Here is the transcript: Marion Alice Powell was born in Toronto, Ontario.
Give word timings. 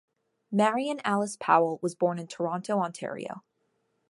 Marion 0.51 0.99
Alice 1.05 1.37
Powell 1.39 1.77
was 1.83 1.93
born 1.93 2.17
in 2.17 2.25
Toronto, 2.25 2.79
Ontario. 2.79 3.43